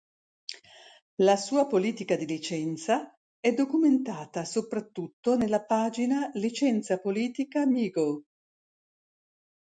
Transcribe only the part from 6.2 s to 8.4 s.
"Licenza politica Meego".